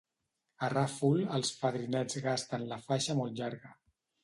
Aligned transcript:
A 0.67 0.69
Ràfol 0.71 1.21
els 1.35 1.51
fadrinets 1.59 2.19
gasten 2.25 2.67
la 2.73 2.83
faixa 2.89 3.19
molt 3.23 3.39
llarga. 3.43 3.79